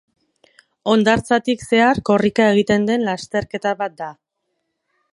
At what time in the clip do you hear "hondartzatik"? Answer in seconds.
0.93-1.61